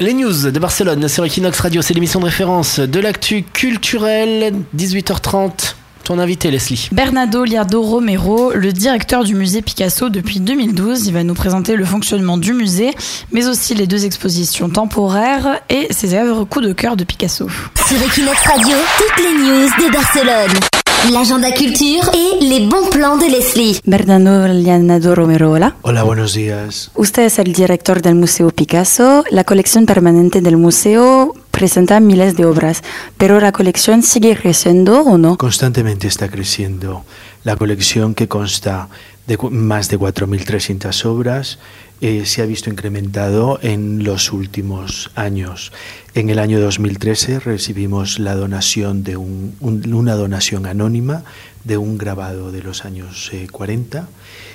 Les 0.00 0.14
news 0.14 0.50
de 0.50 0.58
Barcelone 0.58 1.08
sur 1.08 1.26
Equinox 1.26 1.60
Radio, 1.60 1.82
c'est 1.82 1.92
l'émission 1.92 2.20
de 2.20 2.24
référence 2.24 2.80
de 2.80 3.00
l'actu 3.00 3.42
culturel, 3.42 4.54
18h30. 4.74 5.74
Ton 6.04 6.18
invité, 6.18 6.50
Leslie. 6.50 6.88
Bernardo 6.90 7.44
Liardo 7.44 7.82
Romero, 7.82 8.52
le 8.54 8.72
directeur 8.72 9.24
du 9.24 9.34
musée 9.34 9.60
Picasso 9.60 10.08
depuis 10.08 10.40
2012. 10.40 11.06
Il 11.06 11.12
va 11.12 11.22
nous 11.22 11.34
présenter 11.34 11.76
le 11.76 11.84
fonctionnement 11.84 12.38
du 12.38 12.54
musée, 12.54 12.94
mais 13.30 13.46
aussi 13.46 13.74
les 13.74 13.86
deux 13.86 14.06
expositions 14.06 14.70
temporaires 14.70 15.60
et 15.68 15.88
ses 15.92 16.14
œuvres 16.14 16.44
coup 16.44 16.62
de 16.62 16.72
cœur 16.72 16.96
de 16.96 17.04
Picasso. 17.04 17.50
Sur 17.86 18.02
Equinox 18.02 18.40
Radio, 18.46 18.76
toutes 18.96 19.22
les 19.22 19.34
news 19.34 19.68
de 19.68 19.92
Barcelone. 19.92 20.79
L'agenda 21.08 21.50
culture 21.50 22.10
et 22.14 22.44
les 22.44 22.60
bons 22.60 22.88
plans 22.90 23.16
de 23.16 23.26
Leslie. 23.26 23.80
Bernardo 23.84 24.46
Liardo 24.46 25.14
Romero, 25.14 25.50
hola. 25.52 25.74
Hola, 25.82 26.02
buenos 26.02 26.34
días. 26.34 26.90
Usted 26.94 27.24
es 27.24 27.38
el 27.38 27.52
director 27.52 28.02
del 28.02 28.14
Museo 28.14 28.50
Picasso. 28.50 29.24
La 29.30 29.42
colección 29.44 29.86
permanente 29.86 30.40
del 30.42 30.58
museo 30.58 31.34
presenta 31.50 31.98
miles 32.00 32.36
de 32.36 32.44
obras, 32.44 32.82
pero 33.16 33.40
la 33.40 33.50
colección 33.50 34.02
sigue 34.02 34.36
creciendo 34.36 35.00
o 35.00 35.18
no? 35.18 35.36
Constantemente 35.38 36.06
está 36.06 36.28
creciendo. 36.28 37.04
La 37.44 37.56
colección 37.56 38.14
que 38.14 38.28
consta 38.28 38.88
de 39.26 39.38
más 39.50 39.88
de 39.88 39.98
4.300 39.98 41.04
obras 41.06 41.58
eh, 42.00 42.24
se 42.24 42.42
ha 42.42 42.46
visto 42.46 42.70
incrementado 42.70 43.58
en 43.62 44.04
los 44.04 44.32
últimos 44.32 45.10
años. 45.14 45.72
En 46.14 46.30
el 46.30 46.38
año 46.38 46.60
2013 46.60 47.40
recibimos 47.40 48.18
la 48.18 48.34
donación 48.34 49.02
de 49.04 49.16
un- 49.16 49.54
un- 49.60 49.92
una 49.92 50.14
donación 50.14 50.66
anónima 50.66 51.24
de 51.64 51.76
un 51.76 51.98
grabado 51.98 52.52
de 52.52 52.62
los 52.62 52.84
años 52.86 53.28
eh, 53.34 53.46
40 53.50 54.08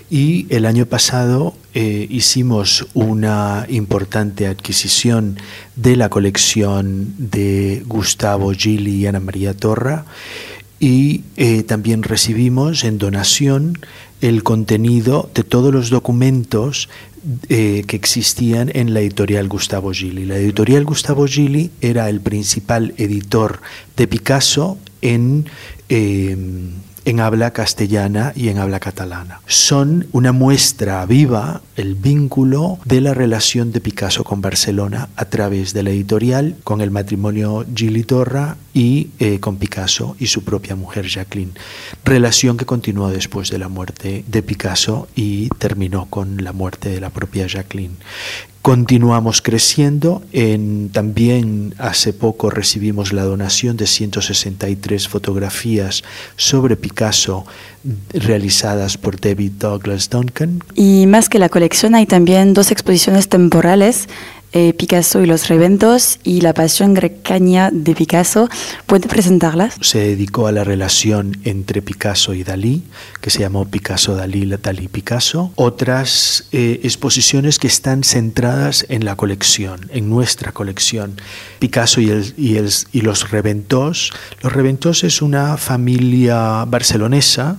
y 0.10 0.48
el 0.50 0.66
año 0.66 0.86
pasado 0.88 1.56
eh, 1.76 2.08
hicimos 2.10 2.88
una 2.96 3.66
importante 3.70 4.48
adquisición 4.48 5.38
de 5.76 5.96
la 5.96 6.10
colección 6.10 7.14
de 7.18 7.84
Gustavo 7.86 8.52
Gili 8.54 8.96
y 9.02 9.06
Ana 9.08 9.20
María 9.20 9.54
Torra 9.56 10.06
y 10.80 11.22
eh, 11.38 11.64
también 11.64 12.04
recibimos 12.04 12.84
en 12.84 12.98
donación 12.98 13.78
el 14.22 14.44
contenido 14.44 15.30
de 15.34 15.44
todos 15.44 15.74
los 15.74 15.90
documentos 15.90 16.90
eh, 17.50 17.84
que 17.88 17.96
existían 17.96 18.70
en 18.74 18.94
la 18.94 19.00
editorial 19.00 19.48
Gustavo 19.48 19.92
Gili. 19.92 20.26
La 20.26 20.38
editorial 20.38 20.86
Gustavo 20.86 21.26
Gili 21.26 21.72
era 21.82 22.10
el 22.10 22.22
principal 22.22 22.94
editor 22.98 23.62
de 23.98 24.08
Picasso 24.08 24.78
en, 25.02 25.48
eh, 25.90 26.38
en 27.06 27.20
habla 27.20 27.52
castellana 27.52 28.34
y 28.36 28.50
en 28.50 28.58
habla 28.58 28.80
catalana. 28.80 29.40
Son 29.46 30.08
una 30.12 30.32
muestra 30.32 31.06
viva, 31.06 31.62
el 31.76 31.96
vínculo 31.96 32.80
de 32.84 33.00
la 33.00 33.14
relación 33.14 33.72
de 33.72 33.80
Picasso 33.80 34.24
con 34.24 34.42
Barcelona 34.42 35.10
a 35.16 35.26
través 35.26 35.74
de 35.74 35.84
la 35.84 35.92
editorial, 35.92 36.56
con 36.64 36.82
el 36.82 36.92
matrimonio 36.92 37.66
Gili 37.74 38.04
Torra 38.04 38.58
y 38.74 39.10
eh, 39.20 39.40
con 39.40 39.58
Picasso 39.58 40.16
y 40.20 40.28
su 40.28 40.44
propia 40.44 40.76
mujer 40.76 41.08
Jacqueline. 41.08 41.54
Relación 42.04 42.58
que 42.58 42.66
continuó 42.66 43.10
después 43.10 43.50
de 43.50 43.60
la 43.60 43.70
muerte 43.70 44.26
de 44.28 44.44
Picasso 44.44 45.08
y 45.16 45.50
terminó 45.58 46.08
con 46.08 46.44
la 46.44 46.54
muerte 46.54 46.90
de 46.90 47.00
la 47.00 47.12
propia 47.12 47.48
Jacqueline. 47.48 47.98
Continuamos 48.66 49.44
creciendo. 49.44 50.24
En, 50.32 50.90
también 50.90 51.76
hace 51.78 52.14
poco 52.14 52.50
recibimos 52.50 53.14
la 53.14 53.22
donación 53.22 53.78
de 53.78 53.86
163 53.86 55.08
fotografías 55.08 56.04
sobre 56.36 56.76
Picasso 56.76 57.46
realizadas 58.12 58.98
por 58.98 59.22
David 59.22 59.52
Douglas 59.60 60.10
Duncan. 60.10 60.64
Y 60.74 61.06
más 61.06 61.30
que 61.30 61.38
la 61.38 61.50
colección, 61.50 61.94
hay 61.94 62.08
también 62.08 62.56
dos 62.56 62.72
exposiciones 62.72 63.30
temporales, 63.30 64.10
eh, 64.56 64.74
Picasso 64.74 65.22
y 65.22 65.26
los 65.26 65.50
reventos 65.50 66.18
y 66.24 66.40
la 66.40 66.54
pasión 66.54 66.94
grecaña 66.94 67.72
de 67.72 67.94
Picasso. 67.94 68.48
¿Puede 68.86 69.10
presentarlas? 69.10 69.76
Se 69.82 70.00
dedicó 70.00 70.48
a 70.48 70.54
la 70.54 70.64
relación 70.64 71.38
entre 71.44 71.82
Picasso 71.82 72.34
y 72.34 72.46
Dalí, 72.46 72.84
que 73.20 73.30
se 73.30 73.40
llamó 73.40 73.66
Picasso 73.66 74.16
Dalí, 74.16 74.46
Dalí 74.46 74.88
Picasso. 74.88 75.52
Otras 75.56 76.48
eh, 76.54 76.80
exposiciones 76.84 77.60
que 77.60 77.68
están 77.68 78.06
centradas 78.06 78.86
en 78.88 79.04
la 79.04 79.18
colección, 79.18 79.90
en 79.92 80.10
nuestra 80.10 80.54
colección. 80.54 81.20
Picasso 81.60 82.00
y, 82.00 82.10
y, 82.38 83.02
los 83.02 83.32
Reventós. 83.32 84.14
Los 84.42 84.54
Reventós 84.54 85.04
es 85.04 85.22
una 85.22 85.58
familia 85.58 86.64
barcelonesa 86.64 87.58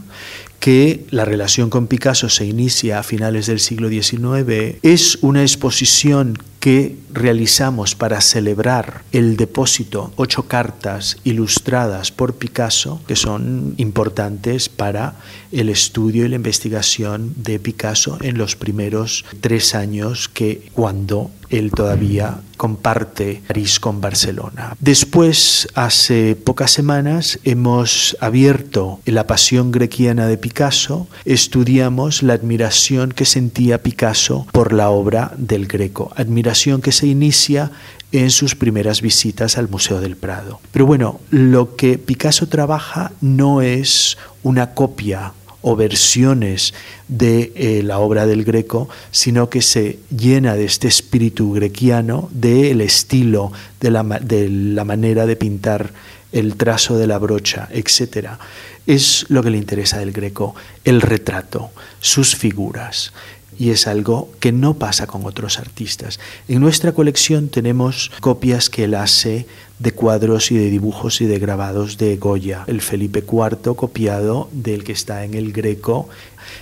que 0.61 1.05
la 1.11 1.27
relación 1.27 1.69
con 1.69 1.89
Picasso 1.89 2.31
se 2.31 2.47
inicia 2.47 2.99
a 2.99 3.03
finales 3.03 3.47
del 3.47 3.61
siglo 3.61 3.91
XIX, 3.91 4.79
es 4.83 5.19
una 5.21 5.43
exposición 5.43 6.39
que 6.67 6.97
realizamos 7.17 7.95
para 7.95 8.21
celebrar 8.21 9.03
el 9.13 9.37
depósito, 9.37 10.13
ocho 10.17 10.45
cartas 10.45 11.17
ilustradas 11.25 12.13
por 12.13 12.35
Picasso, 12.35 13.01
que 13.07 13.17
son 13.17 13.75
importantes 13.79 14.69
para 14.69 15.17
el 15.51 15.69
estudio 15.69 16.27
y 16.27 16.29
la 16.29 16.37
investigación 16.37 17.33
de 17.37 17.59
Picasso 17.59 18.19
en 18.21 18.39
los 18.39 18.57
primeros 18.57 19.25
tres 19.41 19.75
años 19.75 20.29
que 20.29 20.69
cuando 20.73 21.31
él 21.51 21.71
todavía 21.71 22.41
comparte 22.57 23.43
París 23.47 23.79
con 23.79 24.01
Barcelona. 24.01 24.75
Después, 24.81 25.69
hace 25.75 26.37
pocas 26.37 26.71
semanas, 26.71 27.39
hemos 27.45 28.17
abierto 28.21 29.01
la 29.05 29.27
pasión 29.27 29.73
grequiana 29.73 30.27
de 30.27 30.39
Picasso, 30.39 31.07
estudiamos 31.25 32.23
la 32.23 32.33
admiración 32.33 33.13
que 33.13 33.27
sentía 33.27 33.83
Picasso 33.83 34.47
por 34.53 34.73
la 34.73 34.91
obra 34.91 35.33
del 35.37 35.67
Greco, 35.67 36.13
admiración 36.17 36.81
que 36.81 36.93
se 36.93 37.06
inicia 37.07 37.71
en 38.13 38.31
sus 38.31 38.55
primeras 38.55 39.01
visitas 39.01 39.59
al 39.59 39.69
Museo 39.69 40.01
del 40.01 40.17
Prado. 40.17 40.61
Pero 40.73 40.87
bueno, 40.87 41.21
lo 41.31 41.77
que 41.77 41.99
Picasso 41.99 42.49
trabaja 42.49 43.13
no 43.21 43.63
es 43.63 44.17
una 44.43 44.75
copia 44.75 45.33
o 45.63 45.75
versiones 45.75 46.75
de 47.09 47.53
eh, 47.57 47.83
la 47.83 47.99
obra 47.99 48.25
del 48.27 48.45
Greco, 48.45 48.89
sino 49.11 49.51
que 49.51 49.63
se 49.63 49.99
llena 50.17 50.55
de 50.55 50.65
este 50.65 50.87
espíritu 50.87 51.53
grequiano, 51.53 52.29
del 52.31 52.81
estilo, 52.81 53.51
de 53.81 53.91
la, 53.91 54.05
de 54.05 54.49
la 54.49 54.85
manera 54.85 55.27
de 55.27 55.35
pintar 55.35 55.93
el 56.31 56.57
trazo 56.57 56.97
de 56.99 57.09
la 57.09 57.19
brocha, 57.19 57.69
etc. 57.73 58.29
Es 58.87 59.27
lo 59.29 59.43
que 59.43 59.51
le 59.51 59.59
interesa 59.59 59.99
del 59.99 60.13
Greco, 60.13 60.55
el 60.85 61.01
retrato, 61.01 61.71
sus 62.01 62.37
figuras 62.37 63.13
y 63.59 63.71
es 63.71 63.87
algo 63.87 64.31
que 64.41 64.53
no 64.53 64.75
pasa 64.75 65.07
con 65.07 65.25
otros 65.25 65.59
artistas. 65.59 66.21
En 66.49 66.61
nuestra 66.61 66.93
colección 66.93 67.49
tenemos 67.49 68.11
copias 68.21 68.71
que 68.71 68.85
él 68.85 68.95
hace 68.95 69.47
de 69.79 69.93
cuadros 69.93 70.51
y 70.51 70.57
de 70.57 70.71
dibujos 70.71 71.21
y 71.21 71.27
de 71.27 71.39
grabados 71.39 71.99
de 71.99 72.17
Goya, 72.17 72.65
el 72.67 72.81
Felipe 72.81 73.21
IV 73.21 73.75
copiado 73.77 74.49
del 74.53 74.85
que 74.85 74.93
está 74.93 75.25
en 75.25 75.35
el 75.35 75.53
Greco. 75.53 76.09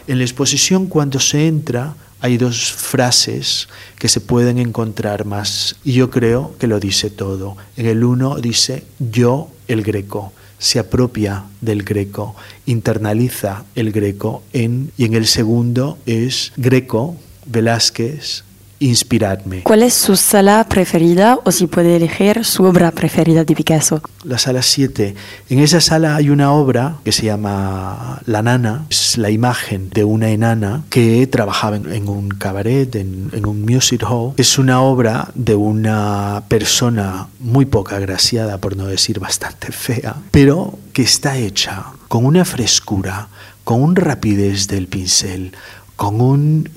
En 0.06 0.18
la 0.18 0.24
exposición 0.24 0.86
cuando 0.86 1.20
se 1.20 1.46
entra 1.46 1.94
hay 2.20 2.38
dos 2.38 2.72
frases 2.72 3.68
que 3.98 4.08
se 4.08 4.20
pueden 4.20 4.58
encontrar 4.58 5.26
más 5.26 5.76
y 5.84 5.92
yo 5.92 6.10
creo 6.10 6.54
que 6.58 6.66
lo 6.66 6.80
dice 6.80 7.10
todo. 7.10 7.56
En 7.76 7.86
el 7.86 8.02
uno 8.02 8.36
dice 8.36 8.84
yo 8.98 9.50
el 9.68 9.82
Greco 9.82 10.32
se 10.58 10.78
apropia 10.78 11.44
del 11.60 11.82
greco, 11.82 12.34
internaliza 12.66 13.64
el 13.74 13.92
greco 13.92 14.42
en, 14.52 14.90
y 14.96 15.04
en 15.04 15.14
el 15.14 15.26
segundo 15.26 15.98
es 16.06 16.52
Greco, 16.56 17.16
Velázquez, 17.46 18.44
inspiradme. 18.84 19.62
¿Cuál 19.62 19.82
es 19.82 19.94
su 19.94 20.16
sala 20.16 20.64
preferida 20.68 21.38
o 21.44 21.50
si 21.50 21.66
puede 21.66 21.96
elegir 21.96 22.44
su 22.44 22.64
obra 22.64 22.90
preferida 22.90 23.44
de 23.44 23.54
Picasso? 23.54 24.02
La 24.24 24.38
sala 24.38 24.62
7. 24.62 25.14
En 25.50 25.58
esa 25.58 25.80
sala 25.80 26.16
hay 26.16 26.30
una 26.30 26.52
obra 26.52 26.96
que 27.04 27.12
se 27.12 27.24
llama 27.24 28.20
La 28.26 28.42
Nana. 28.42 28.86
Es 28.90 29.16
la 29.18 29.30
imagen 29.30 29.90
de 29.90 30.04
una 30.04 30.30
enana 30.30 30.84
que 30.90 31.26
trabajaba 31.26 31.76
en, 31.76 31.92
en 31.92 32.08
un 32.08 32.28
cabaret, 32.28 32.94
en, 32.96 33.30
en, 33.32 33.46
un 33.46 33.62
music 33.62 34.04
hall. 34.08 34.32
Es 34.36 34.58
una 34.58 34.80
obra 34.80 35.28
de 35.34 35.54
una 35.54 36.42
persona 36.48 37.28
muy 37.40 37.66
poca 37.66 37.96
agraciada, 37.96 38.58
por 38.58 38.76
no 38.76 38.86
decir 38.86 39.18
bastante 39.20 39.72
fea, 39.72 40.16
pero 40.30 40.78
que 40.92 41.02
está 41.02 41.36
hecha 41.36 41.84
con 42.08 42.24
una 42.26 42.44
frescura, 42.44 43.28
con 43.64 43.82
un 43.82 43.96
rapidez 43.96 44.68
del 44.68 44.86
pincel, 44.88 45.52
con 45.96 46.20
un... 46.20 46.68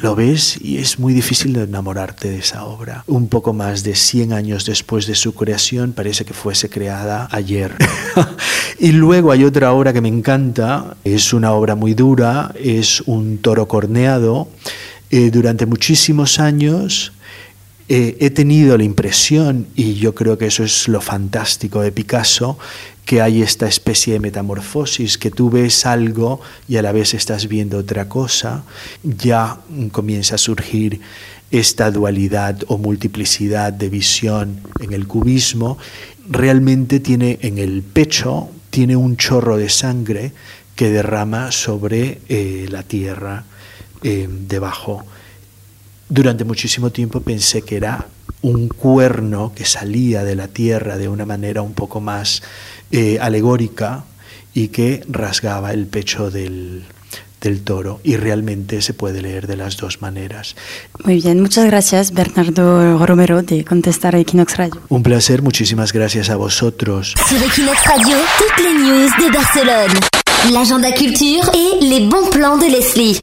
lo 0.00 0.14
ves 0.16 0.58
y 0.60 0.78
es 0.78 0.98
muy 0.98 1.14
difícil 1.14 1.56
enamorarte 1.56 2.30
de 2.30 2.38
esa 2.38 2.64
obra. 2.64 3.04
Un 3.06 3.28
poco 3.28 3.52
más 3.52 3.82
de 3.82 3.94
100 3.94 4.32
años 4.32 4.66
después 4.66 5.06
de 5.06 5.14
su 5.14 5.34
creación, 5.34 5.92
parece 5.92 6.24
que 6.24 6.34
fuese 6.34 6.68
creada 6.68 7.28
ayer. 7.30 7.74
y 8.78 8.92
luego 8.92 9.32
hay 9.32 9.44
otra 9.44 9.72
obra 9.72 9.92
que 9.92 10.00
me 10.00 10.08
encanta, 10.08 10.96
es 11.04 11.32
una 11.32 11.52
obra 11.52 11.74
muy 11.74 11.94
dura, 11.94 12.52
es 12.60 13.00
un 13.02 13.38
toro 13.38 13.68
corneado. 13.68 14.48
Eh, 15.08 15.30
durante 15.30 15.66
muchísimos 15.66 16.40
años 16.40 17.12
eh, 17.88 18.16
he 18.20 18.30
tenido 18.30 18.76
la 18.76 18.84
impresión, 18.84 19.66
y 19.76 19.94
yo 19.94 20.14
creo 20.14 20.36
que 20.36 20.46
eso 20.46 20.64
es 20.64 20.88
lo 20.88 21.00
fantástico 21.00 21.80
de 21.80 21.92
Picasso, 21.92 22.58
que 23.04 23.22
hay 23.22 23.42
esta 23.42 23.68
especie 23.68 24.14
de 24.14 24.20
metamorfosis, 24.20 25.16
que 25.16 25.30
tú 25.30 25.48
ves 25.48 25.86
algo 25.86 26.40
y 26.68 26.76
a 26.76 26.82
la 26.82 26.90
vez 26.90 27.14
estás 27.14 27.46
viendo 27.46 27.78
otra 27.78 28.08
cosa, 28.08 28.64
ya 29.04 29.60
comienza 29.92 30.34
a 30.34 30.38
surgir 30.38 31.00
esta 31.52 31.92
dualidad 31.92 32.64
o 32.66 32.76
multiplicidad 32.76 33.72
de 33.72 33.88
visión 33.88 34.60
en 34.80 34.92
el 34.92 35.06
cubismo, 35.06 35.78
realmente 36.28 36.98
tiene 36.98 37.38
en 37.42 37.58
el 37.58 37.84
pecho, 37.84 38.48
tiene 38.70 38.96
un 38.96 39.16
chorro 39.16 39.56
de 39.56 39.68
sangre 39.68 40.32
que 40.74 40.90
derrama 40.90 41.52
sobre 41.52 42.20
eh, 42.28 42.66
la 42.68 42.82
tierra 42.82 43.44
eh, 44.02 44.28
debajo. 44.28 45.04
Durante 46.08 46.44
muchísimo 46.44 46.90
tiempo 46.90 47.20
pensé 47.20 47.62
que 47.62 47.76
era 47.76 48.06
un 48.42 48.68
cuerno 48.68 49.52
que 49.54 49.64
salía 49.64 50.22
de 50.22 50.36
la 50.36 50.48
tierra 50.48 50.96
de 50.96 51.08
una 51.08 51.26
manera 51.26 51.62
un 51.62 51.72
poco 51.74 52.00
más 52.00 52.42
eh, 52.92 53.18
alegórica 53.20 54.04
y 54.54 54.68
que 54.68 55.02
rasgaba 55.08 55.72
el 55.72 55.86
pecho 55.86 56.30
del, 56.30 56.84
del 57.40 57.62
toro 57.62 58.00
y 58.04 58.16
realmente 58.16 58.82
se 58.82 58.94
puede 58.94 59.20
leer 59.20 59.46
de 59.46 59.56
las 59.56 59.76
dos 59.76 60.00
maneras. 60.00 60.56
Muy 61.04 61.16
bien, 61.20 61.40
muchas 61.40 61.66
gracias 61.66 62.12
Bernardo 62.12 63.04
Romero 63.04 63.42
de 63.42 63.64
contestar 63.64 64.14
a 64.14 64.18
Equinox 64.18 64.56
Radio. 64.56 64.80
Un 64.88 65.02
placer, 65.02 65.42
muchísimas 65.42 65.92
gracias 65.92 66.30
a 66.30 66.36
vosotros. 66.36 67.14
Sur 67.28 67.42
Equinox 67.42 67.84
Radio, 67.84 68.16
toutes 68.38 68.64
les 68.64 68.74
news 68.74 69.10
de 69.18 69.30
Barcelone, 69.32 70.00
l'agenda 70.52 70.92
culture 70.92 71.50
et 71.54 71.84
les 71.84 72.08
bons 72.08 72.30
plans 72.30 72.58
de 72.58 72.68
Leslie. 72.68 73.20